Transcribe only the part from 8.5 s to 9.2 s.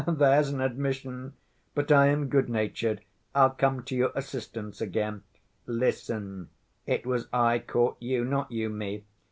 you me.